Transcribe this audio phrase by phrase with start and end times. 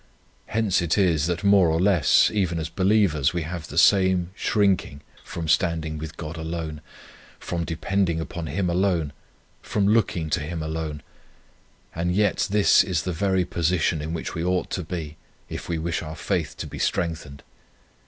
[0.47, 5.01] Hence it is, that more or less, even as believers, we have the same shrinking
[5.23, 6.81] from standing with God alone,
[7.37, 9.13] from depending upon Him alone,
[9.61, 11.03] from looking to Him alone:
[11.93, 15.17] and yet this is the very position in which we ought to be,
[15.49, 17.43] if we wish our faith to be strengthened.